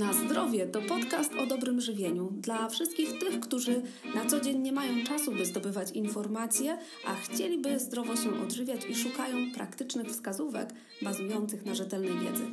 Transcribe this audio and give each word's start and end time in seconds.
Na 0.00 0.12
zdrowie 0.12 0.66
to 0.66 0.82
podcast 0.82 1.32
o 1.34 1.46
dobrym 1.46 1.80
żywieniu 1.80 2.30
dla 2.30 2.68
wszystkich 2.68 3.18
tych, 3.18 3.40
którzy 3.40 3.82
na 4.14 4.26
co 4.26 4.40
dzień 4.40 4.58
nie 4.58 4.72
mają 4.72 5.04
czasu, 5.04 5.32
by 5.32 5.46
zdobywać 5.46 5.90
informacje, 5.90 6.78
a 7.06 7.14
chcieliby 7.14 7.78
zdrowo 7.78 8.16
się 8.16 8.42
odżywiać 8.42 8.86
i 8.90 8.94
szukają 8.94 9.52
praktycznych 9.54 10.06
wskazówek 10.06 10.70
bazujących 11.02 11.66
na 11.66 11.74
rzetelnej 11.74 12.18
wiedzy. 12.18 12.44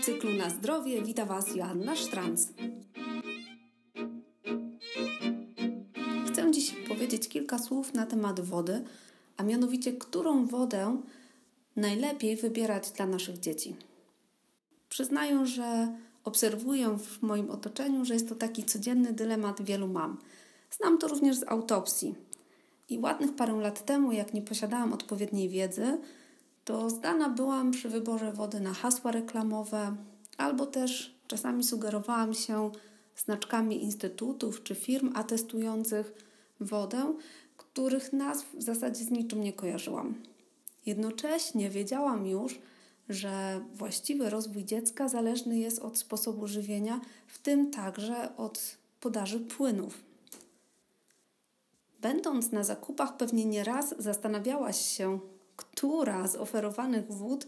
W 0.00 0.04
cyklu 0.04 0.32
Na 0.32 0.50
zdrowie 0.50 1.02
wita 1.02 1.24
Was 1.24 1.56
Joanna 1.56 1.96
Sztranc. 1.96 2.48
Chcę 6.26 6.50
dziś 6.50 6.74
powiedzieć 6.88 7.28
kilka 7.28 7.58
słów 7.58 7.94
na 7.94 8.06
temat 8.06 8.40
wody, 8.40 8.84
a 9.36 9.42
mianowicie 9.42 9.92
którą 9.92 10.46
wodę 10.46 11.02
najlepiej 11.76 12.36
wybierać 12.36 12.90
dla 12.90 13.06
naszych 13.06 13.38
dzieci. 13.38 13.76
Przyznaję, 14.88 15.46
że 15.46 15.88
obserwuję 16.24 16.98
w 16.98 17.22
moim 17.22 17.50
otoczeniu, 17.50 18.04
że 18.04 18.14
jest 18.14 18.28
to 18.28 18.34
taki 18.34 18.64
codzienny 18.64 19.12
dylemat 19.12 19.62
wielu 19.62 19.88
mam. 19.88 20.18
Znam 20.70 20.98
to 20.98 21.08
również 21.08 21.36
z 21.36 21.48
autopsji. 21.48 22.14
I 22.88 22.98
ładnych 22.98 23.36
parę 23.36 23.52
lat 23.52 23.84
temu, 23.84 24.12
jak 24.12 24.34
nie 24.34 24.42
posiadałam 24.42 24.92
odpowiedniej 24.92 25.48
wiedzy, 25.48 25.98
to 26.64 26.90
zdana 26.90 27.28
byłam 27.28 27.70
przy 27.70 27.88
wyborze 27.88 28.32
wody 28.32 28.60
na 28.60 28.72
hasła 28.72 29.10
reklamowe, 29.10 29.96
albo 30.38 30.66
też 30.66 31.14
czasami 31.26 31.64
sugerowałam 31.64 32.34
się 32.34 32.70
znaczkami 33.16 33.84
instytutów 33.84 34.62
czy 34.62 34.74
firm 34.74 35.10
atestujących 35.14 36.12
wodę, 36.60 37.14
których 37.56 38.12
nazw 38.12 38.54
w 38.54 38.62
zasadzie 38.62 39.04
z 39.04 39.10
niczym 39.10 39.40
nie 39.40 39.52
kojarzyłam. 39.52 40.14
Jednocześnie 40.86 41.70
wiedziałam 41.70 42.26
już, 42.26 42.58
że 43.12 43.64
właściwy 43.74 44.30
rozwój 44.30 44.64
dziecka 44.64 45.08
zależny 45.08 45.58
jest 45.58 45.78
od 45.78 45.98
sposobu 45.98 46.46
żywienia, 46.46 47.00
w 47.26 47.38
tym 47.38 47.70
także 47.70 48.36
od 48.36 48.76
podaży 49.00 49.40
płynów. 49.40 50.04
Będąc 52.00 52.52
na 52.52 52.64
zakupach, 52.64 53.16
pewnie 53.16 53.44
nieraz 53.44 53.94
zastanawiałaś 53.98 54.96
się, 54.96 55.18
która 55.56 56.28
z 56.28 56.36
oferowanych 56.36 57.12
wód 57.12 57.46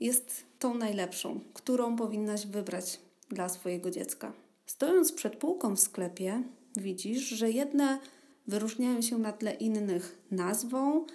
jest 0.00 0.44
tą 0.58 0.74
najlepszą, 0.74 1.40
którą 1.54 1.96
powinnaś 1.96 2.46
wybrać 2.46 3.00
dla 3.28 3.48
swojego 3.48 3.90
dziecka. 3.90 4.32
Stojąc 4.66 5.12
przed 5.12 5.36
półką 5.36 5.76
w 5.76 5.80
sklepie, 5.80 6.42
widzisz, 6.76 7.22
że 7.22 7.50
jedne 7.50 7.98
wyróżniają 8.46 9.02
się 9.02 9.18
na 9.18 9.32
tle 9.32 9.54
innych 9.54 10.18
nazwą, 10.30 11.06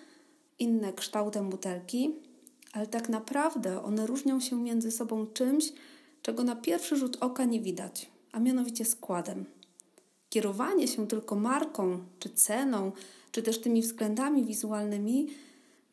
inne 0.60 0.94
kształtem 0.94 1.50
butelki, 1.50 2.16
ale 2.78 2.88
tak 2.88 3.10
naprawdę 3.10 3.84
one 3.84 4.08
różnią 4.08 4.40
się 4.40 4.62
między 4.62 4.92
sobą 4.92 5.28
czymś, 5.28 5.74
czego 6.22 6.44
na 6.44 6.56
pierwszy 6.56 6.96
rzut 6.96 7.18
oka 7.20 7.46
nie 7.46 7.62
widać, 7.62 8.10
a 8.32 8.40
mianowicie 8.40 8.86
składem. 8.86 9.46
Kierowanie 10.30 10.88
się 10.88 11.08
tylko 11.08 11.36
marką, 11.36 12.00
czy 12.20 12.30
ceną, 12.30 12.92
czy 13.32 13.44
też 13.44 13.62
tymi 13.62 13.82
względami 13.82 14.46
wizualnymi 14.46 15.28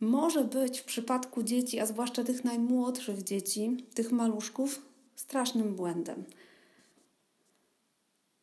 może 0.00 0.44
być 0.44 0.80
w 0.80 0.84
przypadku 0.84 1.42
dzieci, 1.42 1.80
a 1.80 1.86
zwłaszcza 1.86 2.24
tych 2.24 2.44
najmłodszych 2.44 3.22
dzieci, 3.22 3.76
tych 3.94 4.12
maluszków, 4.12 4.82
strasznym 5.16 5.74
błędem. 5.74 6.24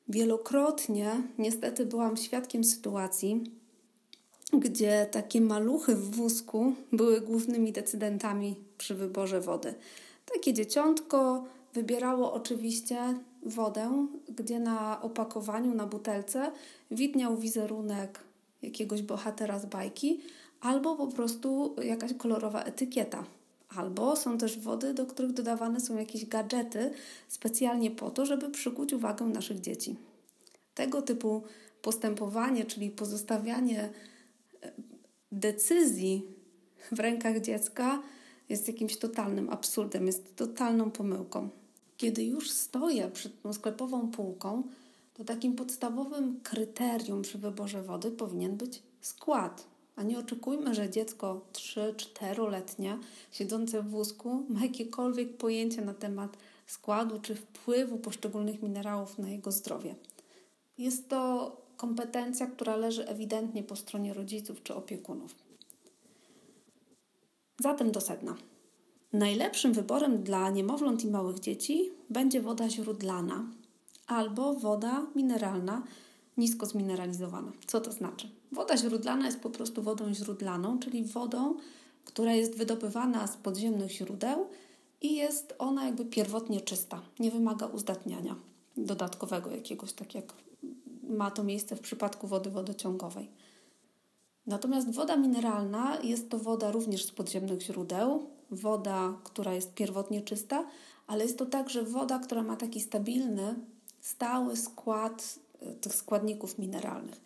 Wielokrotnie 0.10 1.24
niestety 1.38 1.86
byłam 1.86 2.18
świadkiem 2.18 2.64
sytuacji, 2.64 3.44
gdzie 4.54 5.08
takie 5.12 5.42
maluchy 5.42 5.96
w 5.96 6.12
wózku 6.16 6.74
były 6.92 7.22
głównymi 7.22 7.72
decydentami 7.72 8.56
przy 8.78 8.96
wyborze 8.96 9.42
wody. 9.42 9.74
Takie 10.34 10.54
dzieciątko 10.54 11.44
wybierało 11.74 12.34
oczywiście 12.34 12.98
wodę, 13.44 14.08
gdzie 14.30 14.60
na 14.60 15.02
opakowaniu, 15.02 15.74
na 15.74 15.88
butelce 15.88 16.52
widniał 16.92 17.38
wizerunek 17.38 18.20
jakiegoś 18.62 19.02
bohatera 19.02 19.60
z 19.60 19.66
bajki, 19.66 20.20
albo 20.62 20.96
po 20.96 21.08
prostu 21.08 21.76
jakaś 21.84 22.14
kolorowa 22.14 22.64
etykieta. 22.64 23.24
Albo 23.76 24.16
są 24.16 24.38
też 24.38 24.60
wody, 24.60 24.94
do 24.94 25.06
których 25.06 25.34
dodawane 25.34 25.80
są 25.80 25.98
jakieś 25.98 26.26
gadżety 26.26 26.92
specjalnie 27.28 27.92
po 27.92 28.12
to, 28.12 28.26
żeby 28.26 28.50
przykuć 28.50 28.94
uwagę 28.94 29.26
naszych 29.26 29.62
dzieci. 29.62 29.96
Tego 30.76 31.02
typu 31.02 31.44
postępowanie, 31.82 32.66
czyli 32.66 32.90
pozostawianie 32.90 33.90
decyzji 35.32 36.26
w 36.92 37.00
rękach 37.00 37.42
dziecka 37.42 38.02
jest 38.50 38.68
jakimś 38.68 38.98
totalnym 38.98 39.50
absurdem, 39.50 40.08
jest 40.08 40.36
totalną 40.36 40.92
pomyłką. 40.92 41.50
Kiedy 41.98 42.24
już 42.24 42.52
stoję 42.52 43.12
przed 43.14 43.42
tą 43.42 43.54
sklepową 43.54 44.12
półką, 44.12 44.64
to 45.14 45.24
takim 45.24 45.56
podstawowym 45.56 46.40
kryterium 46.44 47.22
przy 47.22 47.38
wyborze 47.38 47.84
wody 47.84 48.12
powinien 48.12 48.58
być 48.58 48.82
skład. 49.02 49.68
A 49.96 50.04
nie 50.04 50.20
oczekujmy, 50.20 50.76
że 50.76 50.90
dziecko 50.90 51.42
3-4-letnie 51.54 52.98
siedzące 53.32 53.82
w 53.82 53.90
wózku 53.90 54.46
ma 54.50 54.62
jakiekolwiek 54.62 55.38
pojęcie 55.38 55.82
na 55.82 55.94
temat 55.94 56.38
składu 56.68 57.20
czy 57.20 57.36
wpływu 57.36 57.98
poszczególnych 57.98 58.62
minerałów 58.62 59.18
na 59.18 59.30
jego 59.30 59.52
zdrowie. 59.52 59.96
Jest 60.78 61.10
to 61.10 61.61
kompetencja, 61.82 62.48
która 62.48 62.76
leży 62.76 63.08
ewidentnie 63.08 63.64
po 63.64 63.76
stronie 63.76 64.14
rodziców 64.14 64.64
czy 64.64 64.76
opiekunów. 64.76 65.36
Zatem 67.62 67.92
do 67.92 68.02
sedna. 68.02 68.36
Najlepszym 69.14 69.74
wyborem 69.74 70.24
dla 70.24 70.50
niemowląt 70.50 71.04
i 71.04 71.08
małych 71.08 71.40
dzieci 71.40 71.90
będzie 72.10 72.42
woda 72.42 72.70
źródlana 72.70 73.46
albo 74.08 74.54
woda 74.54 75.06
mineralna 75.16 75.84
nisko 76.38 76.66
zmineralizowana. 76.66 77.52
Co 77.68 77.82
to 77.82 77.92
znaczy? 77.92 78.30
Woda 78.52 78.78
źródlana 78.78 79.26
jest 79.26 79.40
po 79.40 79.50
prostu 79.50 79.84
wodą 79.84 80.14
źródlaną, 80.14 80.80
czyli 80.80 81.04
wodą, 81.04 81.56
która 82.06 82.34
jest 82.34 82.58
wydobywana 82.58 83.28
z 83.28 83.38
podziemnych 83.38 83.92
źródeł 83.92 84.48
i 85.02 85.16
jest 85.16 85.56
ona 85.60 85.86
jakby 85.86 86.06
pierwotnie 86.06 86.62
czysta. 86.62 87.02
Nie 87.20 87.32
wymaga 87.32 87.66
uzdatniania 87.66 88.36
dodatkowego 88.78 89.52
jakiegoś, 89.52 89.94
tak 89.94 90.16
jak 90.16 90.34
ma 91.12 91.32
to 91.32 91.44
miejsce 91.44 91.76
w 91.76 91.82
przypadku 91.82 92.28
wody 92.28 92.50
wodociągowej. 92.50 93.30
Natomiast 94.48 94.92
woda 94.92 95.18
mineralna 95.18 96.00
jest 96.04 96.30
to 96.30 96.40
woda 96.40 96.72
również 96.72 97.06
z 97.06 97.12
podziemnych 97.12 97.62
źródeł, 97.62 98.30
woda, 98.52 99.14
która 99.24 99.54
jest 99.54 99.74
pierwotnie 99.74 100.22
czysta, 100.22 100.66
ale 101.08 101.24
jest 101.24 101.38
to 101.38 101.46
także 101.46 101.84
woda, 101.84 102.20
która 102.20 102.44
ma 102.44 102.56
taki 102.56 102.82
stabilny, 102.82 103.56
stały 104.00 104.56
skład 104.56 105.40
e, 105.60 105.74
tych 105.74 105.96
składników 105.96 106.60
mineralnych. 106.60 107.22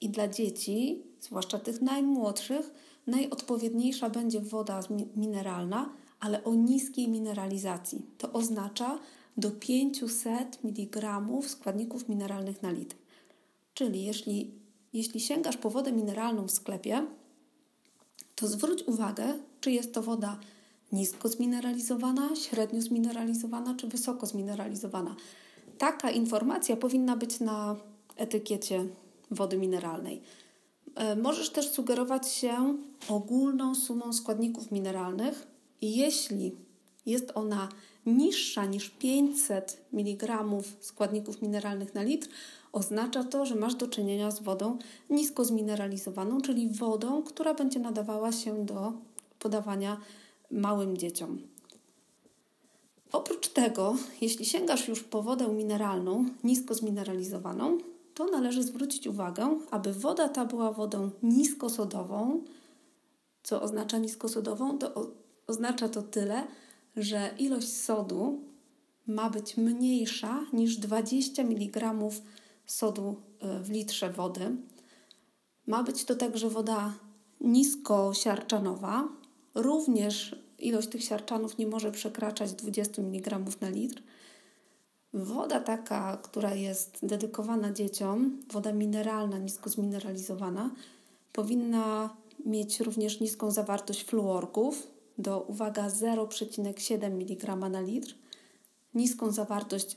I 0.00 0.08
dla 0.08 0.28
dzieci, 0.28 1.02
zwłaszcza 1.20 1.58
tych 1.58 1.82
najmłodszych, 1.82 2.74
najodpowiedniejsza 3.06 4.10
będzie 4.10 4.40
woda 4.40 4.80
mineralna, 5.16 5.92
ale 6.20 6.44
o 6.44 6.54
niskiej 6.54 7.08
mineralizacji. 7.08 8.06
To 8.18 8.32
oznacza 8.32 8.98
do 9.36 9.50
500 9.50 10.58
mg 10.64 11.20
składników 11.42 12.08
mineralnych 12.08 12.62
na 12.62 12.70
litr. 12.70 12.99
Czyli 13.80 14.04
jeśli, 14.04 14.50
jeśli 14.92 15.20
sięgasz 15.20 15.56
po 15.56 15.70
wodę 15.70 15.92
mineralną 15.92 16.46
w 16.46 16.50
sklepie, 16.50 17.06
to 18.34 18.48
zwróć 18.48 18.82
uwagę, 18.82 19.38
czy 19.60 19.70
jest 19.70 19.94
to 19.94 20.02
woda 20.02 20.38
nisko 20.92 21.28
zmineralizowana, 21.28 22.36
średnio 22.36 22.82
zmineralizowana 22.82 23.74
czy 23.74 23.86
wysoko 23.86 24.26
zmineralizowana. 24.26 25.16
Taka 25.78 26.10
informacja 26.10 26.76
powinna 26.76 27.16
być 27.16 27.40
na 27.40 27.76
etykiecie 28.16 28.86
wody 29.30 29.58
mineralnej. 29.58 30.22
E, 30.94 31.16
możesz 31.16 31.50
też 31.50 31.70
sugerować 31.70 32.28
się 32.28 32.76
ogólną 33.08 33.74
sumą 33.74 34.12
składników 34.12 34.70
mineralnych 34.70 35.46
jeśli 35.82 36.52
jest 37.06 37.32
ona 37.34 37.68
niższa 38.06 38.64
niż 38.64 38.90
500 38.90 39.82
mg 39.92 40.44
składników 40.80 41.42
mineralnych 41.42 41.94
na 41.94 42.02
litr, 42.02 42.28
oznacza 42.72 43.24
to, 43.24 43.46
że 43.46 43.54
masz 43.54 43.74
do 43.74 43.88
czynienia 43.88 44.30
z 44.30 44.42
wodą 44.42 44.78
nisko 45.10 45.44
zmineralizowaną, 45.44 46.40
czyli 46.40 46.68
wodą, 46.68 47.22
która 47.22 47.54
będzie 47.54 47.80
nadawała 47.80 48.32
się 48.32 48.64
do 48.66 48.92
podawania 49.38 50.00
małym 50.50 50.96
dzieciom. 50.96 51.38
Oprócz 53.12 53.48
tego, 53.48 53.96
jeśli 54.20 54.44
sięgasz 54.44 54.88
już 54.88 55.02
po 55.02 55.22
wodę 55.22 55.48
mineralną, 55.48 56.24
nisko 56.44 56.74
zmineralizowaną, 56.74 57.78
to 58.14 58.24
należy 58.24 58.62
zwrócić 58.62 59.06
uwagę, 59.06 59.58
aby 59.70 59.92
woda 59.92 60.28
ta 60.28 60.44
była 60.44 60.72
wodą 60.72 61.10
niskosodową. 61.22 62.44
Co 63.42 63.62
oznacza 63.62 63.98
niskosodową? 63.98 64.78
To 64.78 65.10
oznacza 65.46 65.88
to 65.88 66.02
tyle, 66.02 66.46
że 66.96 67.30
ilość 67.38 67.72
sodu 67.72 68.40
ma 69.06 69.30
być 69.30 69.56
mniejsza 69.56 70.46
niż 70.52 70.76
20 70.76 71.42
mg 71.42 71.94
sodu 72.70 73.16
e, 73.40 73.60
w 73.60 73.70
litrze 73.70 74.10
wody. 74.10 74.56
Ma 75.66 75.82
być 75.82 76.04
to 76.04 76.14
także 76.14 76.50
woda 76.50 76.92
niskosiarczanowa. 77.40 79.08
Również 79.54 80.36
ilość 80.58 80.88
tych 80.88 81.04
siarczanów 81.04 81.58
nie 81.58 81.66
może 81.66 81.92
przekraczać 81.92 82.52
20 82.52 83.02
mg 83.02 83.40
na 83.60 83.68
litr. 83.68 84.02
Woda 85.14 85.60
taka, 85.60 86.16
która 86.16 86.54
jest 86.54 86.98
dedykowana 87.02 87.72
dzieciom, 87.72 88.40
woda 88.52 88.72
mineralna, 88.72 89.38
nisko 89.38 89.70
zmineralizowana, 89.70 90.70
powinna 91.32 92.16
mieć 92.46 92.80
również 92.80 93.20
niską 93.20 93.50
zawartość 93.50 94.04
fluorków 94.04 94.86
do, 95.18 95.40
uwaga, 95.40 95.88
0,7 95.88 97.04
mg 97.04 97.56
na 97.56 97.80
litr, 97.80 98.14
niską 98.94 99.32
zawartość 99.32 99.96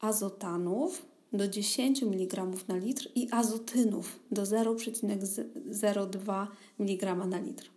azotanów 0.00 1.09
do 1.32 1.48
10 1.48 2.02
mg 2.02 2.46
na 2.68 2.76
litr 2.76 3.08
i 3.14 3.28
azotynów 3.30 4.20
do 4.30 4.42
0,02 4.42 6.46
mg 6.78 7.14
na 7.14 7.38
litr. 7.38 7.70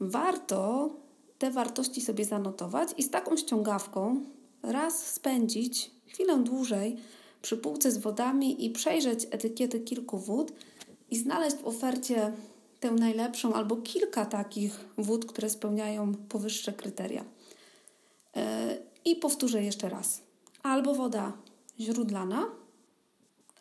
Warto 0.00 0.90
te 1.38 1.50
wartości 1.50 2.00
sobie 2.00 2.24
zanotować 2.24 2.88
i 2.98 3.02
z 3.02 3.10
taką 3.10 3.36
ściągawką 3.36 4.24
raz 4.62 5.06
spędzić 5.06 5.90
chwilę 6.06 6.38
dłużej 6.38 6.96
przy 7.42 7.56
półce 7.56 7.90
z 7.90 7.98
wodami 7.98 8.66
i 8.66 8.70
przejrzeć 8.70 9.26
etykiety 9.30 9.80
kilku 9.80 10.18
wód 10.18 10.52
i 11.10 11.16
znaleźć 11.16 11.56
w 11.56 11.66
ofercie 11.66 12.32
tę 12.80 12.90
najlepszą 12.90 13.54
albo 13.54 13.76
kilka 13.76 14.26
takich 14.26 14.84
wód, 14.98 15.26
które 15.26 15.50
spełniają 15.50 16.14
powyższe 16.14 16.72
kryteria. 16.72 17.24
E, 18.36 18.76
I 19.04 19.16
powtórzę 19.16 19.62
jeszcze 19.62 19.88
raz. 19.88 20.22
Albo 20.62 20.94
woda 20.94 21.32
źródlana, 21.80 22.46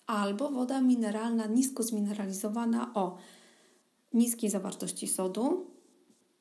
albo 0.07 0.51
woda 0.51 0.81
mineralna 0.81 1.45
nisko 1.45 1.83
zmineralizowana 1.83 2.91
o 2.93 3.17
niskiej 4.13 4.49
zawartości 4.49 5.07
sodu 5.07 5.65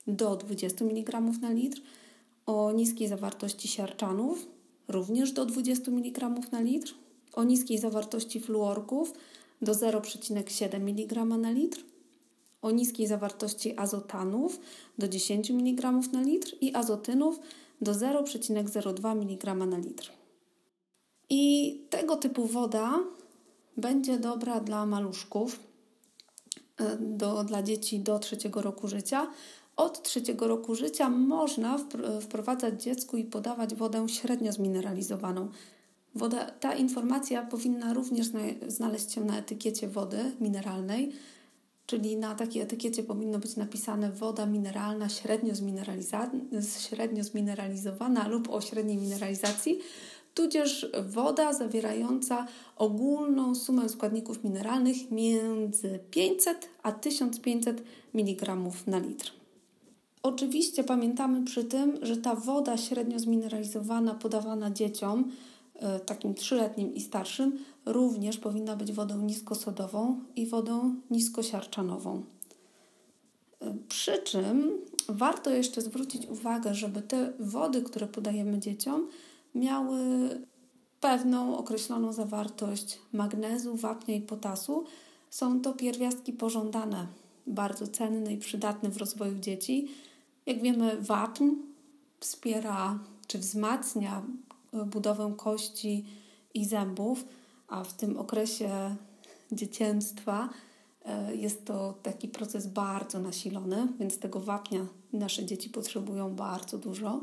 do 0.07 0.37
20 0.37 0.85
mg 0.85 1.21
na 1.21 1.51
litr, 1.51 1.81
o 2.47 2.73
niskiej 2.73 3.09
zawartości 3.09 3.69
siarczanów 3.69 4.47
również 4.89 5.33
do 5.33 5.47
20 5.47 5.91
mg 5.91 6.29
na 6.53 6.61
litr, 6.61 6.95
o 7.33 7.45
niskiej 7.45 7.79
zawartości 7.79 8.41
fluorków 8.41 9.13
do 9.63 9.73
0,7 9.73 10.77
mg 10.77 11.25
na 11.25 11.51
litr, 11.51 11.85
o 12.63 12.71
niskiej 12.71 13.07
zawartości 13.07 13.79
azotanów 13.79 14.61
do 14.99 15.09
10 15.09 15.51
mg 15.51 15.93
na 16.13 16.23
litr 16.23 16.57
i 16.61 16.75
azotynów 16.75 17.41
do 17.81 17.93
0,02 17.93 19.23
mg 19.23 19.55
na 19.55 19.79
litr. 19.79 20.22
I 21.35 21.79
tego 21.91 22.17
typu 22.17 22.47
woda 22.47 22.99
będzie 23.77 24.19
dobra 24.19 24.61
dla 24.61 24.87
maluszków, 24.87 25.61
e, 26.77 26.97
do, 26.97 27.45
dla 27.45 27.63
dzieci 27.63 28.01
do 28.01 28.19
trzeciego 28.19 28.63
roku 28.63 28.89
życia. 28.89 29.27
Od 29.77 30.03
trzeciego 30.03 30.49
roku 30.49 30.75
życia 30.75 31.09
można 31.09 31.79
wprowadzać 32.21 32.83
dziecku 32.83 33.17
i 33.17 33.25
podawać 33.25 33.75
wodę 33.75 34.09
średnio 34.09 34.53
zmineralizowaną. 34.53 35.49
Woda, 36.15 36.51
ta 36.51 36.75
informacja 36.75 37.43
powinna 37.43 37.95
również 37.95 38.27
znaleźć 38.69 39.13
się 39.13 39.25
na 39.25 39.39
etykiecie 39.39 39.89
wody 39.89 40.33
mineralnej, 40.41 41.13
czyli 41.87 42.17
na 42.17 42.35
takiej 42.35 42.63
etykiecie 42.63 43.03
powinno 43.03 43.39
być 43.39 43.57
napisane 43.57 44.13
woda 44.13 44.47
mineralna 44.47 45.09
średnio, 45.09 45.55
średnio 46.89 47.25
zmineralizowana 47.25 48.29
lub 48.29 48.51
o 48.51 48.61
średniej 48.61 48.97
mineralizacji, 48.97 49.79
tudzież 50.35 50.91
woda 51.09 51.53
zawierająca 51.53 52.47
ogólną 52.77 53.55
sumę 53.55 53.89
składników 53.89 54.45
mineralnych 54.45 55.11
między 55.11 55.99
500 56.11 56.69
a 56.83 56.93
1500 56.93 57.83
mg 58.15 58.57
na 58.87 58.99
litr. 58.99 59.33
Oczywiście 60.23 60.85
pamiętamy 60.85 61.45
przy 61.45 61.65
tym, 61.65 61.99
że 62.03 62.17
ta 62.17 62.35
woda 62.35 62.77
średnio 62.77 63.19
zmineralizowana 63.19 64.15
podawana 64.15 64.71
dzieciom, 64.71 65.31
e, 65.75 66.01
takim 66.01 66.35
trzyletnim 66.35 66.95
i 66.95 67.01
starszym, 67.01 67.59
również 67.87 68.39
powinna 68.39 68.77
być 68.77 68.93
wodą 68.93 69.19
niskosodową 69.19 70.21
i 70.37 70.47
wodą 70.47 70.95
niskosiarczanową. 71.11 72.23
E, 73.61 73.75
przy 73.89 74.19
czym 74.19 74.71
warto 75.09 75.51
jeszcze 75.51 75.81
zwrócić 75.81 76.27
uwagę, 76.27 76.75
żeby 76.75 77.03
te 77.03 77.33
wody, 77.41 77.83
które 77.83 78.07
podajemy 78.07 78.59
dzieciom, 78.59 79.09
miały 79.55 80.01
pewną 81.01 81.59
określoną 81.59 82.13
zawartość 82.13 82.99
magnezu, 83.13 83.77
wapnia 83.77 84.15
i 84.15 84.21
potasu. 84.21 84.85
Są 85.31 85.61
to 85.61 85.73
pierwiastki 85.73 86.33
pożądane, 86.33 87.07
bardzo 87.47 87.87
cenne 87.87 88.33
i 88.33 88.39
przydatne 88.39 88.89
w 88.89 88.97
rozwoju 88.97 89.39
dzieci. 89.39 89.89
Jak 90.47 90.63
wiemy, 90.63 91.01
wapń 91.01 91.49
wspiera 92.21 92.99
czy 93.27 93.39
wzmacnia 93.39 94.23
budowę 94.87 95.35
kości 95.37 96.05
i 96.55 96.65
zębów, 96.65 97.25
a 97.69 97.85
w 97.85 97.93
tym 97.93 98.19
okresie 98.19 98.97
dzieciństwa 99.53 100.49
e, 101.05 101.37
jest 101.37 101.65
to 101.65 101.95
taki 102.03 102.29
proces 102.29 102.67
bardzo 102.67 103.19
nasilony, 103.19 103.89
więc 103.99 104.19
tego 104.19 104.41
wapnia 104.41 104.87
nasze 105.13 105.47
dzieci 105.47 105.71
potrzebują 105.71 106.35
bardzo 106.35 106.79
dużo. 106.79 107.21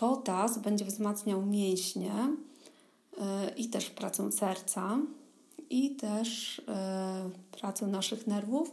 Potas 0.00 0.58
będzie 0.58 0.84
wzmacniał 0.84 1.46
mięśnie 1.46 2.12
e, 3.18 3.50
i 3.56 3.68
też 3.68 3.90
pracę 3.90 4.32
serca 4.32 4.98
i 5.70 5.96
też 5.96 6.58
e, 6.68 7.30
pracę 7.50 7.86
naszych 7.86 8.26
nerwów. 8.26 8.72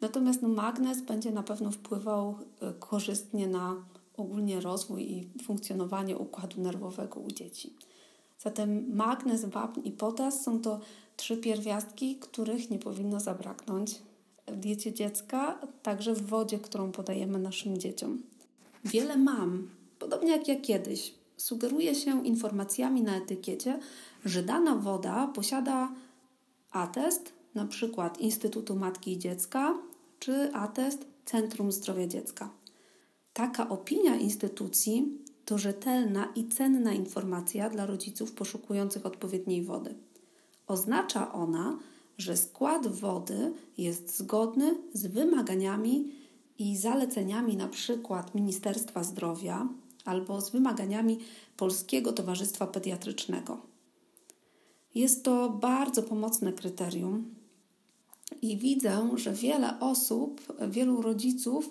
Natomiast 0.00 0.42
magnez 0.42 1.02
będzie 1.02 1.30
na 1.30 1.42
pewno 1.42 1.70
wpływał 1.70 2.38
e, 2.60 2.72
korzystnie 2.72 3.46
na 3.46 3.74
ogólnie 4.16 4.60
rozwój 4.60 5.12
i 5.12 5.28
funkcjonowanie 5.42 6.16
układu 6.16 6.60
nerwowego 6.60 7.20
u 7.20 7.30
dzieci. 7.30 7.74
Zatem 8.38 8.96
magnez, 8.96 9.44
wapń 9.44 9.80
i 9.84 9.92
potas 9.92 10.42
są 10.42 10.60
to 10.60 10.80
trzy 11.16 11.36
pierwiastki, 11.36 12.16
których 12.16 12.70
nie 12.70 12.78
powinno 12.78 13.20
zabraknąć 13.20 14.02
w 14.46 14.56
diecie 14.56 14.92
dziecka, 14.92 15.58
także 15.82 16.14
w 16.14 16.26
wodzie, 16.26 16.58
którą 16.58 16.92
podajemy 16.92 17.38
naszym 17.38 17.78
dzieciom. 17.78 18.22
Wiele 18.84 19.16
mam 19.16 19.68
Podobnie 20.06 20.32
jak 20.32 20.48
ja 20.48 20.60
kiedyś, 20.60 21.14
sugeruje 21.36 21.94
się 21.94 22.26
informacjami 22.26 23.02
na 23.02 23.16
etykiecie, 23.16 23.78
że 24.24 24.42
dana 24.42 24.76
woda 24.76 25.26
posiada 25.26 25.92
atest, 26.70 27.32
na 27.54 27.66
przykład 27.66 28.20
Instytutu 28.20 28.76
Matki 28.76 29.12
i 29.12 29.18
Dziecka, 29.18 29.78
czy 30.18 30.54
atest 30.54 31.06
Centrum 31.24 31.72
Zdrowia 31.72 32.06
Dziecka. 32.06 32.50
Taka 33.32 33.68
opinia 33.68 34.16
instytucji 34.16 35.18
to 35.44 35.58
rzetelna 35.58 36.32
i 36.34 36.48
cenna 36.48 36.92
informacja 36.92 37.70
dla 37.70 37.86
rodziców 37.86 38.32
poszukujących 38.32 39.06
odpowiedniej 39.06 39.62
wody. 39.62 39.94
Oznacza 40.66 41.32
ona, 41.32 41.78
że 42.18 42.36
skład 42.36 42.86
wody 42.86 43.52
jest 43.78 44.18
zgodny 44.18 44.74
z 44.92 45.06
wymaganiami 45.06 46.12
i 46.58 46.76
zaleceniami 46.76 47.54
np. 47.54 48.22
Ministerstwa 48.34 49.04
Zdrowia, 49.04 49.68
albo 50.06 50.40
z 50.40 50.50
wymaganiami 50.50 51.18
Polskiego 51.56 52.12
Towarzystwa 52.12 52.66
Pediatrycznego. 52.66 53.60
Jest 54.94 55.24
to 55.24 55.50
bardzo 55.50 56.02
pomocne 56.02 56.52
kryterium 56.52 57.34
i 58.42 58.56
widzę, 58.56 59.10
że 59.16 59.32
wiele 59.32 59.80
osób, 59.80 60.40
wielu 60.68 61.02
rodziców 61.02 61.70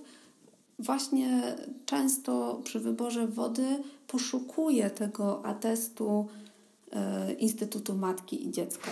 właśnie 0.79 1.55
często 1.85 2.61
przy 2.63 2.79
wyborze 2.79 3.27
wody 3.27 3.83
poszukuje 4.07 4.89
tego 4.89 5.45
atestu 5.45 6.27
e, 6.91 7.33
Instytutu 7.33 7.95
Matki 7.95 8.47
i 8.47 8.51
Dziecka. 8.51 8.91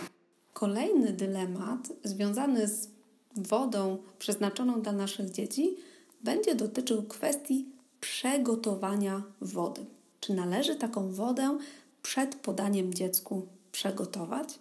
Kolejny 0.53 1.13
dylemat 1.13 1.89
związany 2.03 2.67
z 2.67 2.89
wodą 3.35 3.97
przeznaczoną 4.19 4.81
dla 4.81 4.91
naszych 4.91 5.31
dzieci 5.31 5.75
będzie 6.23 6.55
dotyczył 6.55 7.03
kwestii 7.03 7.65
przegotowania 8.03 9.24
wody. 9.41 9.86
Czy 10.19 10.33
należy 10.33 10.75
taką 10.75 11.12
wodę 11.12 11.57
przed 12.01 12.36
podaniem 12.36 12.93
dziecku 12.93 13.48
przegotować? 13.72 14.60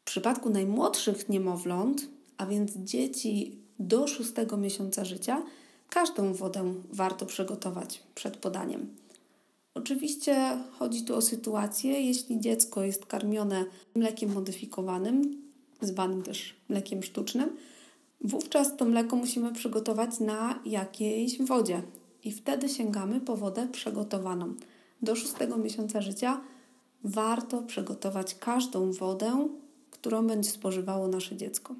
W 0.00 0.04
przypadku 0.04 0.50
najmłodszych 0.50 1.28
niemowląt, 1.28 2.08
a 2.36 2.46
więc 2.46 2.72
dzieci 2.76 3.58
do 3.78 4.06
szóstego 4.08 4.56
miesiąca 4.56 5.04
życia, 5.04 5.42
każdą 5.90 6.32
wodę 6.32 6.74
warto 6.92 7.26
przygotować 7.26 8.02
przed 8.14 8.36
podaniem. 8.36 8.96
Oczywiście 9.74 10.58
chodzi 10.78 11.04
tu 11.04 11.14
o 11.16 11.22
sytuację, 11.22 12.00
jeśli 12.00 12.40
dziecko 12.40 12.84
jest 12.84 13.06
karmione 13.06 13.64
mlekiem 13.94 14.32
modyfikowanym, 14.32 15.42
zwanym 15.80 16.22
też 16.22 16.54
mlekiem 16.68 17.02
sztucznym, 17.02 17.56
wówczas 18.20 18.76
to 18.76 18.84
mleko 18.84 19.16
musimy 19.16 19.52
przygotować 19.52 20.20
na 20.20 20.60
jakiejś 20.64 21.42
wodzie, 21.42 21.82
i 22.26 22.32
wtedy 22.32 22.68
sięgamy 22.68 23.20
po 23.20 23.36
wodę 23.36 23.68
przygotowaną. 23.72 24.54
Do 25.02 25.16
szóstego 25.16 25.56
miesiąca 25.56 26.00
życia 26.00 26.40
warto 27.04 27.62
przygotować 27.62 28.34
każdą 28.34 28.92
wodę, 28.92 29.48
którą 29.90 30.26
będzie 30.26 30.50
spożywało 30.50 31.08
nasze 31.08 31.36
dziecko. 31.36 31.74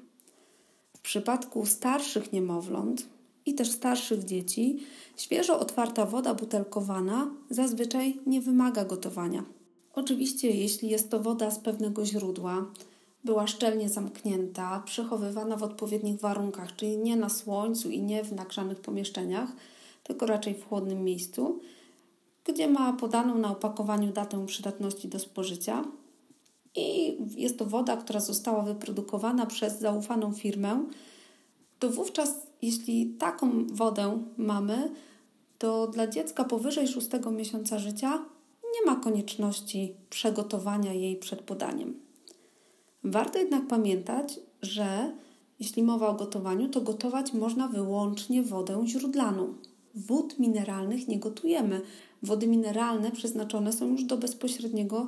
W 0.97 1.01
przypadku 1.01 1.65
starszych 1.65 2.33
niemowląt 2.33 3.07
i 3.45 3.53
też 3.53 3.71
starszych 3.71 4.25
dzieci, 4.25 4.79
świeżo 5.17 5.59
otwarta 5.59 6.05
woda 6.05 6.33
butelkowana 6.33 7.31
zazwyczaj 7.49 8.19
nie 8.25 8.41
wymaga 8.41 8.85
gotowania. 8.85 9.43
Oczywiście, 9.93 10.49
jeśli 10.49 10.89
jest 10.89 11.09
to 11.09 11.19
woda 11.19 11.51
z 11.51 11.59
pewnego 11.59 12.05
źródła, 12.05 12.65
była 13.23 13.47
szczelnie 13.47 13.89
zamknięta, 13.89 14.83
przechowywana 14.85 15.57
w 15.57 15.63
odpowiednich 15.63 16.19
warunkach, 16.19 16.75
czyli 16.75 16.97
nie 16.97 17.15
na 17.15 17.29
słońcu 17.29 17.89
i 17.89 18.01
nie 18.01 18.23
w 18.23 18.33
nagrzanych 18.33 18.79
pomieszczeniach, 18.79 19.49
tylko 20.07 20.25
raczej 20.25 20.53
w 20.53 20.67
chłodnym 20.67 21.03
miejscu, 21.03 21.59
gdzie 22.45 22.67
ma 22.67 22.93
podaną 22.93 23.37
na 23.37 23.51
opakowaniu 23.51 24.11
datę 24.11 24.45
przydatności 24.45 25.07
do 25.07 25.19
spożycia. 25.19 25.83
I 26.75 27.17
jest 27.41 27.59
to 27.59 27.65
woda, 27.65 27.97
która 27.97 28.19
została 28.19 28.63
wyprodukowana 28.63 29.45
przez 29.45 29.79
zaufaną 29.79 30.33
firmę. 30.33 30.85
To 31.79 31.89
wówczas, 31.89 32.47
jeśli 32.61 33.13
taką 33.13 33.67
wodę 33.67 34.23
mamy, 34.37 34.91
to 35.57 35.87
dla 35.87 36.07
dziecka 36.07 36.43
powyżej 36.43 36.87
6 36.87 37.09
miesiąca 37.31 37.79
życia 37.79 38.25
nie 38.63 38.91
ma 38.91 38.95
konieczności 38.95 39.95
przygotowania 40.09 40.93
jej 40.93 41.15
przed 41.15 41.41
podaniem. 41.41 41.99
Warto 43.03 43.39
jednak 43.39 43.67
pamiętać, 43.67 44.39
że 44.61 45.11
jeśli 45.59 45.83
mowa 45.83 46.07
o 46.07 46.13
gotowaniu, 46.13 46.69
to 46.69 46.81
gotować 46.81 47.33
można 47.33 47.67
wyłącznie 47.67 48.43
wodę 48.43 48.83
źródlaną. 48.85 49.53
Wód 49.97 50.39
mineralnych 50.39 51.07
nie 51.07 51.19
gotujemy. 51.19 51.81
Wody 52.23 52.47
mineralne 52.47 53.11
przeznaczone 53.11 53.73
są 53.73 53.87
już 53.87 54.03
do 54.03 54.17
bezpośredniego 54.17 55.07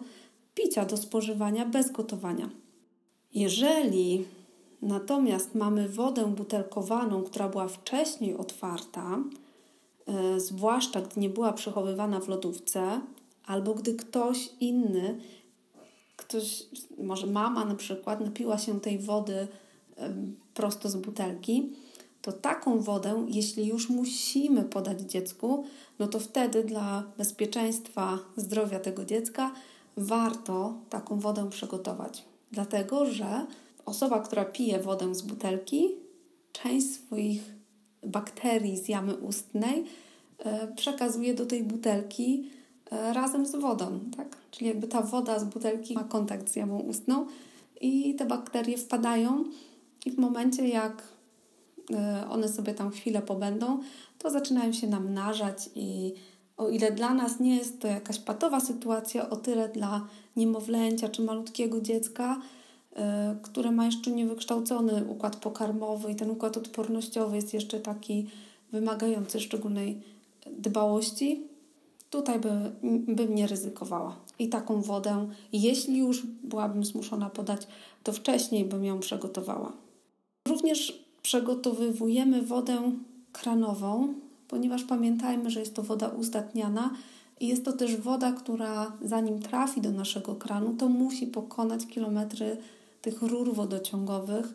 picia, 0.55 0.85
do 0.85 0.97
spożywania 0.97 1.65
bez 1.65 1.91
gotowania. 1.91 2.49
Jeżeli 3.33 4.25
natomiast 4.81 5.55
mamy 5.55 5.89
wodę 5.89 6.25
butelkowaną, 6.25 7.23
która 7.23 7.49
była 7.49 7.67
wcześniej 7.67 8.37
otwarta, 8.37 9.23
yy, 10.07 10.39
zwłaszcza 10.39 11.01
gdy 11.01 11.19
nie 11.21 11.29
była 11.29 11.53
przechowywana 11.53 12.19
w 12.19 12.27
lodówce, 12.27 13.01
albo 13.45 13.73
gdy 13.73 13.93
ktoś 13.95 14.49
inny 14.59 15.19
ktoś, 16.15 16.63
może 16.97 17.27
mama 17.27 17.65
na 17.65 17.75
przykład, 17.75 18.21
napiła 18.21 18.57
się 18.57 18.81
tej 18.81 18.99
wody 18.99 19.47
prosto 20.53 20.89
z 20.89 20.95
butelki, 20.95 21.69
to 22.21 22.31
taką 22.31 22.79
wodę, 22.79 23.25
jeśli 23.27 23.67
już 23.67 23.89
musimy 23.89 24.63
podać 24.63 25.01
dziecku, 25.01 25.65
no 25.99 26.07
to 26.07 26.19
wtedy 26.19 26.63
dla 26.63 27.03
bezpieczeństwa 27.17 28.19
zdrowia 28.37 28.79
tego 28.79 29.05
dziecka 29.05 29.51
warto 29.97 30.73
taką 30.89 31.19
wodę 31.19 31.49
przygotować. 31.49 32.25
Dlatego, 32.51 33.05
że 33.05 33.45
osoba, 33.85 34.19
która 34.19 34.45
pije 34.45 34.79
wodę 34.79 35.15
z 35.15 35.21
butelki, 35.21 35.89
część 36.51 36.87
swoich 36.91 37.41
bakterii 38.03 38.77
z 38.77 38.87
jamy 38.87 39.15
ustnej 39.15 39.85
e, 40.39 40.67
przekazuje 40.75 41.33
do 41.33 41.45
tej 41.45 41.63
butelki 41.63 42.49
E, 42.91 43.13
razem 43.13 43.45
z 43.45 43.55
wodą, 43.55 43.99
tak? 44.17 44.37
Czyli 44.51 44.67
jakby 44.67 44.87
ta 44.87 45.01
woda 45.01 45.39
z 45.39 45.43
butelki 45.43 45.93
ma 45.93 46.03
kontakt 46.03 46.49
z 46.49 46.55
jamą 46.55 46.79
ustną 46.79 47.25
i 47.81 48.15
te 48.15 48.25
bakterie 48.25 48.77
wpadają 48.77 49.43
i 50.05 50.11
w 50.11 50.17
momencie 50.17 50.67
jak 50.67 51.03
one 52.29 52.47
sobie 52.49 52.73
tam 52.73 52.91
chwilę 52.91 53.21
pobędą, 53.21 53.79
to 54.17 54.29
zaczynają 54.29 54.73
się 54.73 54.87
namnażać 54.87 55.69
i 55.75 56.13
o 56.57 56.69
ile 56.69 56.91
dla 56.91 57.13
nas 57.13 57.39
nie 57.39 57.55
jest 57.57 57.81
to 57.81 57.87
jakaś 57.87 58.19
patowa 58.19 58.59
sytuacja, 58.59 59.29
o 59.29 59.35
tyle 59.35 59.69
dla 59.69 60.07
niemowlęcia 60.35 61.09
czy 61.09 61.21
malutkiego 61.21 61.81
dziecka, 61.81 62.41
e, 62.95 63.35
które 63.41 63.71
ma 63.71 63.85
jeszcze 63.85 64.11
niewykształcony 64.11 65.05
układ 65.05 65.35
pokarmowy 65.35 66.11
i 66.11 66.15
ten 66.15 66.31
układ 66.31 66.57
odpornościowy 66.57 67.35
jest 67.35 67.53
jeszcze 67.53 67.79
taki 67.79 68.27
wymagający 68.71 69.39
szczególnej 69.39 70.01
dbałości, 70.57 71.49
Tutaj 72.09 72.39
by, 72.39 72.49
bym 73.07 73.35
nie 73.35 73.47
ryzykowała. 73.47 74.15
I 74.39 74.49
taką 74.49 74.81
wodę, 74.81 75.27
jeśli 75.53 75.97
już 75.97 76.25
byłabym 76.25 76.85
zmuszona 76.85 77.29
podać, 77.29 77.67
to 78.03 78.13
wcześniej 78.13 78.65
bym 78.65 78.85
ją 78.85 78.99
przygotowała. 78.99 79.73
Również 80.47 81.08
przygotowujemy 81.21 82.41
wodę 82.41 82.91
kranową, 83.31 84.13
ponieważ 84.47 84.83
pamiętajmy, 84.83 85.49
że 85.49 85.59
jest 85.59 85.75
to 85.75 85.83
woda 85.83 86.07
uzdatniana 86.07 86.91
i 87.39 87.47
jest 87.47 87.65
to 87.65 87.73
też 87.73 87.97
woda, 87.97 88.31
która 88.31 88.91
zanim 89.01 89.41
trafi 89.41 89.81
do 89.81 89.91
naszego 89.91 90.35
kranu, 90.35 90.73
to 90.73 90.89
musi 90.89 91.27
pokonać 91.27 91.87
kilometry 91.87 92.57
tych 93.01 93.21
rur 93.21 93.53
wodociągowych. 93.53 94.53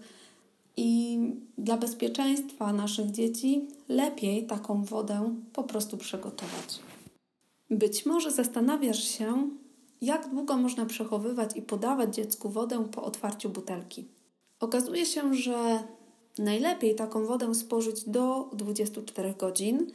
I 0.76 1.18
dla 1.58 1.76
bezpieczeństwa 1.76 2.72
naszych 2.72 3.10
dzieci 3.10 3.68
lepiej 3.88 4.46
taką 4.46 4.84
wodę 4.84 5.34
po 5.52 5.62
prostu 5.62 5.96
przygotować. 5.96 6.80
Być 7.70 8.06
może 8.06 8.30
zastanawiasz 8.30 9.04
się, 9.04 9.48
jak 10.00 10.30
długo 10.30 10.56
można 10.56 10.86
przechowywać 10.86 11.56
i 11.56 11.62
podawać 11.62 12.14
dziecku 12.14 12.50
wodę 12.50 12.84
po 12.84 13.02
otwarciu 13.02 13.48
butelki. 13.48 14.08
Okazuje 14.60 15.06
się, 15.06 15.34
że 15.34 15.84
najlepiej 16.38 16.94
taką 16.94 17.26
wodę 17.26 17.54
spożyć 17.54 18.04
do 18.04 18.50
24 18.52 19.34
godzin 19.38 19.86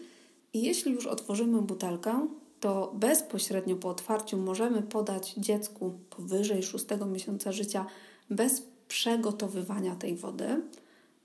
i 0.54 0.62
jeśli 0.62 0.92
już 0.92 1.08
otworzymy 1.08 1.62
butelkę, 1.62 2.28
to 2.60 2.92
bezpośrednio 2.96 3.76
po 3.76 3.90
otwarciu 3.90 4.38
możemy 4.38 4.82
podać 4.82 5.34
dziecku 5.34 5.94
powyżej 6.10 6.64
6 6.64 6.86
miesiąca 7.12 7.52
życia 7.52 7.86
bez 8.30 8.64
przygotowywania 8.88 9.96
tej 9.96 10.16
wody. 10.16 10.62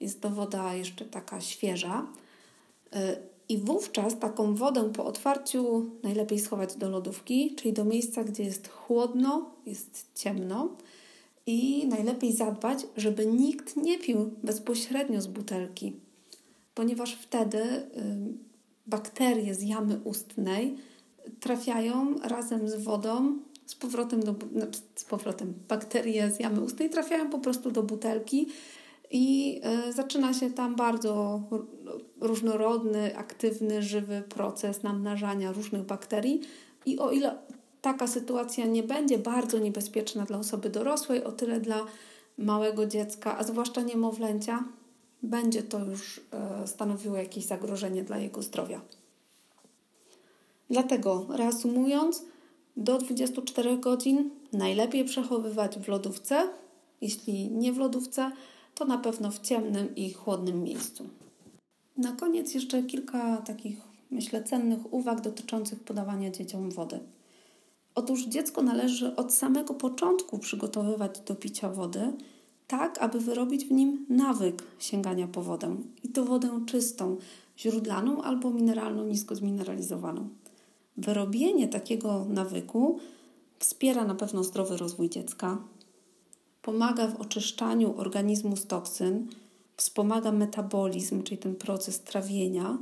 Jest 0.01 0.21
to 0.21 0.31
woda 0.31 0.75
jeszcze 0.75 1.05
taka 1.05 1.41
świeża. 1.41 2.07
Y, 2.97 2.99
i 3.49 3.59
wówczas 3.59 4.19
taką 4.19 4.55
wodę 4.55 4.93
po 4.93 5.05
otwarciu 5.05 5.91
najlepiej 6.03 6.39
schować 6.39 6.77
do 6.77 6.91
lodówki, 6.91 7.55
czyli 7.55 7.73
do 7.73 7.85
miejsca, 7.85 8.25
gdzie 8.25 8.43
jest 8.43 8.69
chłodno, 8.69 9.51
jest 9.67 10.07
ciemno. 10.15 10.69
I 11.47 11.87
najlepiej 11.89 12.33
zadbać, 12.33 12.87
żeby 12.97 13.27
nikt 13.27 13.77
nie 13.77 13.99
pił 13.99 14.31
bezpośrednio 14.43 15.21
z 15.21 15.27
butelki, 15.27 15.97
ponieważ 16.75 17.15
wtedy 17.15 17.59
y, 17.59 17.85
bakterie 18.87 19.55
z 19.55 19.63
jamy 19.63 20.01
ustnej 20.05 20.77
trafiają 21.41 22.19
razem 22.19 22.69
z 22.69 22.75
wodą 22.75 23.39
z 23.67 23.75
powrotem 23.75 24.21
do 24.21 24.35
znaczy 24.53 24.81
z 24.95 25.05
powrotem 25.05 25.55
bakterie 25.69 26.31
z 26.31 26.41
jamy 26.41 26.61
ustnej 26.61 26.91
trafiają 26.91 27.31
po 27.31 27.39
prostu 27.39 27.71
do 27.71 27.83
butelki 27.83 28.49
i 29.11 29.61
e, 29.63 29.93
zaczyna 29.93 30.35
się 30.35 30.51
tam 30.51 30.77
bardzo 30.77 31.43
różnorodny, 32.21 33.17
aktywny, 33.17 33.83
żywy 33.83 34.23
proces 34.29 34.83
namnażania 34.83 35.53
różnych 35.53 35.83
bakterii. 35.83 36.41
I 36.87 36.99
o 36.99 37.11
ile 37.11 37.39
taka 37.85 38.07
sytuacja 38.07 38.67
nie 38.67 38.83
będzie 38.83 39.19
bardzo 39.19 39.59
niebezpieczna 39.59 40.25
dla 40.25 40.39
osoby 40.39 40.71
dorosłej, 40.71 41.25
o 41.25 41.33
tyle 41.33 41.61
dla 41.61 41.87
małego 42.39 42.87
dziecka, 42.87 43.39
a 43.39 43.45
zwłaszcza 43.45 43.81
niemowlęcia, 43.81 44.65
będzie 45.23 45.63
to 45.63 45.79
już 45.79 46.21
e, 46.33 46.67
stanowiło 46.67 47.17
jakieś 47.17 47.45
zagrożenie 47.45 48.05
dla 48.05 48.19
jego 48.19 48.43
zdrowia. 48.43 48.81
Dlatego, 50.71 51.27
reasumując, 51.31 52.25
do 52.77 52.99
24 52.99 53.79
godzin 53.79 54.31
najlepiej 54.53 55.05
przechowywać 55.05 55.79
w 55.79 55.89
lodówce, 55.89 56.49
jeśli 57.01 57.51
nie 57.51 57.73
w 57.73 57.79
lodówce, 57.79 58.31
to 58.75 58.85
na 58.85 58.99
pewno 58.99 59.31
w 59.31 59.41
ciemnym 59.41 59.95
i 59.95 60.13
chłodnym 60.13 60.63
miejscu. 60.63 61.09
Na 61.97 62.13
koniec 62.13 62.55
jeszcze 62.55 62.83
kilka 62.83 63.37
takich, 63.37 63.79
myślę, 64.11 64.43
cennych 64.43 64.93
uwag 64.93 65.21
dotyczących 65.21 65.81
podawania 65.81 66.31
dzieciom 66.31 66.71
wody. 66.71 67.01
Otóż 67.95 68.27
dziecko 68.27 68.63
należy 68.63 69.17
od 69.17 69.35
samego 69.35 69.75
początku 69.75 70.39
przygotowywać 70.39 71.21
do 71.21 71.35
picia 71.35 71.69
wody, 71.69 72.13
tak 72.67 72.99
aby 72.99 73.21
wyrobić 73.21 73.65
w 73.65 73.71
nim 73.71 74.07
nawyk 74.09 74.63
sięgania 74.79 75.29
po 75.29 75.43
wodę. 75.43 75.77
I 76.03 76.09
to 76.09 76.25
wodę 76.25 76.61
czystą, 76.67 77.17
źródlaną 77.59 78.23
albo 78.23 78.51
mineralną, 78.51 79.05
nisko 79.05 79.35
zmineralizowaną. 79.35 80.29
Wyrobienie 80.97 81.69
takiego 81.69 82.27
nawyku 82.29 82.99
wspiera 83.59 84.05
na 84.05 84.15
pewno 84.15 84.45
zdrowy 84.45 84.77
rozwój 84.77 85.09
dziecka, 85.09 85.59
pomaga 86.63 87.07
w 87.07 87.21
oczyszczaniu 87.21 87.95
organizmu 87.97 88.57
z 88.57 88.67
toksyn, 88.67 89.29
wspomaga 89.77 90.33
metabolizm, 90.33 91.23
czyli 91.23 91.39
ten 91.39 91.57
proces 91.57 92.01
trawienia 92.01 92.79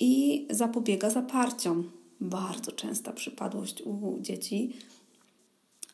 i 0.00 0.46
zapobiega 0.50 1.10
zaparciom. 1.10 1.90
Bardzo 2.20 2.72
częsta 2.72 3.12
przypadłość 3.12 3.82
u 3.82 4.18
dzieci. 4.20 4.76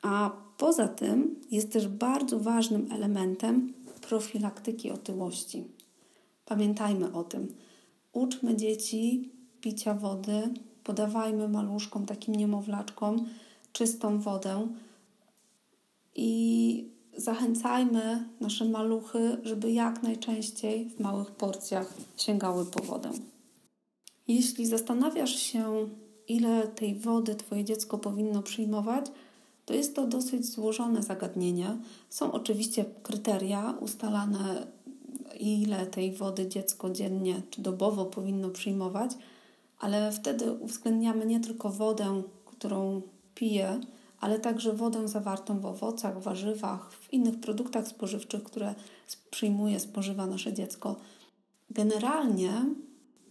A 0.03 0.31
poza 0.59 0.89
tym 0.89 1.41
jest 1.51 1.73
też 1.73 1.89
bardzo 1.89 2.41
ważnym 2.41 2.93
elementem 2.93 3.73
profilaktyki 4.01 4.91
otyłości. 4.91 5.65
Pamiętajmy 6.47 7.13
o 7.13 7.25
tym. 7.25 7.55
Uczmy 8.13 8.57
dzieci 8.57 9.31
picia 9.61 9.95
wody, 9.95 10.43
podawajmy 10.85 11.49
maluszkom, 11.49 12.07
takim 12.07 12.35
niemowlaczkom, 12.35 13.27
czystą 13.73 14.21
wodę 14.21 14.69
i 16.15 16.93
zachęcajmy 17.17 18.29
nasze 18.41 18.65
maluchy, 18.65 19.37
żeby 19.43 19.73
jak 19.73 20.03
najczęściej 20.03 20.89
w 20.89 21.01
małych 21.01 21.31
porcjach 21.31 21.95
sięgały 22.17 22.67
po 22.67 22.83
wodę. 22.83 23.11
Jeśli 24.29 24.67
zastanawiasz 24.67 25.37
się, 25.37 25.89
ile 26.29 26.69
tej 26.69 26.95
wody 26.95 27.35
Twoje 27.35 27.65
dziecko 27.65 27.99
powinno 27.99 28.43
przyjmować, 28.43 29.07
to 29.67 29.75
jest 29.75 29.97
to 29.97 30.07
dosyć 30.07 30.47
złożone 30.47 31.03
zagadnienie. 31.03 31.77
Są 32.09 32.33
oczywiście 32.33 32.85
kryteria 33.03 33.75
ustalane, 33.81 34.67
ile 35.41 35.87
tej 35.87 36.13
wody 36.13 36.49
dziecko 36.49 36.91
dziennie 36.91 37.43
czy 37.51 37.63
dobowo 37.63 38.05
powinno 38.05 38.51
przyjmować, 38.51 39.11
ale 39.79 40.13
wtedy 40.13 40.53
uwzględniamy 40.53 41.27
nie 41.27 41.41
tylko 41.41 41.71
wodę, 41.71 42.23
którą 42.47 43.03
pije, 43.35 43.81
ale 44.21 44.39
także 44.39 44.73
wodę 44.73 45.09
zawartą 45.09 45.61
w 45.61 45.67
owocach, 45.67 46.23
warzywach, 46.23 46.93
w 46.93 47.13
innych 47.13 47.41
produktach 47.41 47.89
spożywczych, 47.89 48.43
które 48.43 48.75
przyjmuje, 49.31 49.81
spożywa 49.81 50.27
nasze 50.27 50.53
dziecko. 50.53 50.97
Generalnie, 51.71 52.53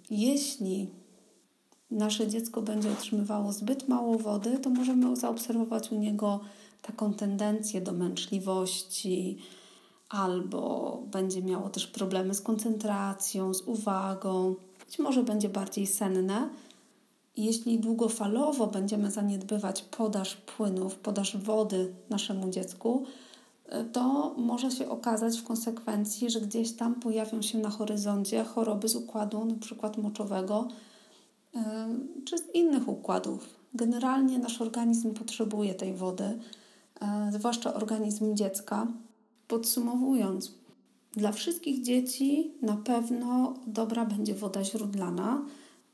jeśli 0.10 0.88
nasze 1.91 2.27
dziecko 2.27 2.62
będzie 2.62 2.91
otrzymywało 2.91 3.51
zbyt 3.51 3.88
mało 3.88 4.17
wody, 4.17 4.60
to 4.60 4.69
możemy 4.69 5.15
zaobserwować 5.15 5.91
u 5.91 5.95
niego 5.95 6.39
taką 6.81 7.13
tendencję 7.13 7.81
do 7.81 7.91
męczliwości, 7.91 9.38
albo 10.10 11.03
będzie 11.12 11.41
miało 11.41 11.69
też 11.69 11.88
problemy 11.88 12.33
z 12.33 12.41
koncentracją, 12.41 13.53
z 13.53 13.62
uwagą, 13.62 14.55
być 14.86 15.00
może 15.00 15.24
będzie 15.24 15.50
bardziej 15.50 15.88
senne. 15.88 16.50
Jeśli 17.38 17.79
długofalowo 17.79 18.67
będziemy 18.67 19.12
zaniedbywać 19.12 19.81
podaż 19.81 20.36
płynów, 20.36 20.95
podaż 20.95 21.38
wody 21.38 21.93
naszemu 22.10 22.50
dziecku, 22.50 23.05
to 23.91 24.33
może 24.38 24.71
się 24.71 24.89
okazać 24.89 25.39
w 25.39 25.43
konsekwencji, 25.43 26.29
że 26.29 26.41
gdzieś 26.41 26.71
tam 26.71 26.95
pojawią 26.95 27.41
się 27.41 27.57
na 27.57 27.69
horyzoncie 27.69 28.43
choroby 28.43 28.88
z 28.89 28.95
układu 28.95 29.41
np. 29.41 29.91
moczowego, 29.98 30.67
czy 32.25 32.38
z 32.38 32.55
innych 32.55 32.88
układów. 32.88 33.50
Generalnie 33.74 34.39
nasz 34.39 34.62
organizm 34.62 35.13
potrzebuje 35.13 35.74
tej 35.74 35.93
wody, 35.93 36.39
zwłaszcza 37.31 37.74
organizm 37.74 38.36
dziecka. 38.36 38.88
Podsumowując, 39.48 40.51
dla 41.12 41.31
wszystkich 41.31 41.81
dzieci 41.84 42.51
na 42.62 42.77
pewno 42.77 43.53
dobra 43.67 44.05
będzie 44.05 44.34
woda 44.34 44.63
źródlana, 44.63 45.46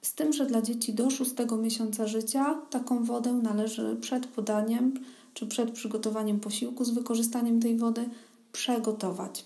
z 0.02 0.14
tym, 0.14 0.34
że 0.34 0.46
dla 0.46 0.62
dzieci 0.62 0.94
do 0.94 1.10
6 1.10 1.32
miesiąca 1.62 2.08
życia 2.08 2.62
taką 2.70 3.04
wodę 3.04 3.34
należy 3.34 3.98
przed 4.02 4.28
podaniem 4.28 4.94
czy 5.34 5.48
przed 5.48 5.72
przygotowaniem 5.72 6.40
posiłku 6.40 6.86
z 6.86 6.90
wykorzystaniem 6.90 7.60
tej 7.60 7.78
wody 7.78 8.10
przegotować. 8.52 9.46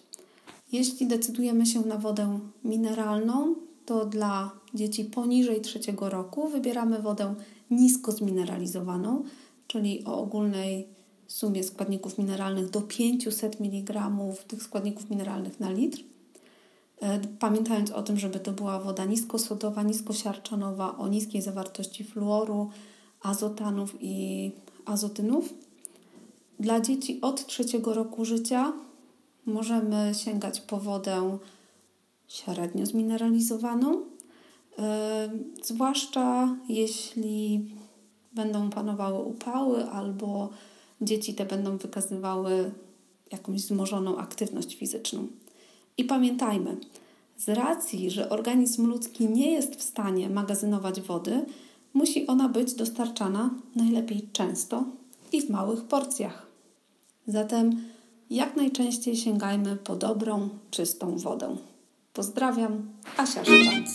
Jeśli 0.72 1.08
decydujemy 1.08 1.66
się 1.66 1.82
na 1.82 1.98
wodę 1.98 2.40
mineralną, 2.64 3.56
to 3.86 4.06
dla 4.06 4.52
dzieci 4.74 5.06
poniżej 5.06 5.62
trzeciego 5.62 6.10
roku 6.10 6.48
wybieramy 6.48 7.02
wodę 7.02 7.36
nisko 7.72 8.12
zmineralizowaną, 8.12 9.24
czyli 9.68 10.06
o 10.06 10.18
ogólnej 10.18 10.88
sumie 11.28 11.64
składników 11.64 12.18
mineralnych 12.18 12.70
do 12.70 12.82
500 12.82 13.62
mg 13.62 14.12
tych 14.48 14.64
składników 14.64 15.10
mineralnych 15.10 15.60
na 15.60 15.72
litr. 15.72 16.00
E, 17.02 17.20
pamiętając 17.40 17.92
o 17.92 18.04
tym, 18.04 18.20
żeby 18.20 18.40
to 18.40 18.52
była 18.52 18.80
woda 18.80 19.06
niskosodowa, 19.06 19.84
niskosiarczanowa, 19.84 20.98
o 20.98 21.08
niskiej 21.08 21.42
zawartości 21.42 22.04
fluoru, 22.04 22.70
azotanów 23.22 23.96
i 24.00 24.52
azotynów. 24.86 25.54
Dla 26.60 26.82
dzieci 26.82 27.22
od 27.22 27.46
trzeciego 27.46 27.94
roku 27.94 28.26
życia 28.26 28.74
możemy 29.46 30.12
sięgać 30.14 30.62
po 30.62 30.78
wodę 30.78 31.38
średnio 32.28 32.86
zmineralizowaną, 32.86 34.02
zwłaszcza 35.64 36.56
jeśli 36.70 37.66
będą 38.34 38.70
panowały 38.70 39.20
upały 39.20 39.90
albo 39.90 40.50
dzieci 41.02 41.34
te 41.34 41.46
będą 41.46 41.78
wykazywały 41.78 42.72
jakąś 43.32 43.62
wzmożoną 43.62 44.18
aktywność 44.18 44.76
fizyczną. 44.76 45.28
I 45.98 46.04
pamiętajmy, 46.04 46.78
z 47.38 47.50
racji, 47.50 48.12
że 48.12 48.30
organizm 48.30 48.88
ludzki 48.88 49.30
nie 49.30 49.52
jest 49.52 49.76
w 49.76 49.84
stanie 49.84 50.30
magazynować 50.30 51.02
wody, 51.02 51.46
musi 51.94 52.28
ona 52.28 52.50
być 52.50 52.74
dostarczana 52.74 53.50
najlepiej 53.76 54.30
często 54.34 54.84
i 55.32 55.42
w 55.42 55.50
małych 55.50 55.84
porcjach. 55.84 56.48
Zatem 57.28 57.84
jak 58.30 58.56
najczęściej 58.56 59.18
sięgajmy 59.18 59.76
po 59.76 59.96
dobrą, 59.96 60.50
czystą 60.72 61.18
wodę. 61.18 61.56
Pozdrawiam, 62.14 62.90
Asia 63.18 63.44
Sztranc. 63.44 63.90